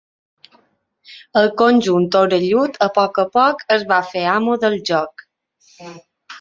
[1.41, 5.29] El conjunt orellut, a poc a poc es va fer amo del joc.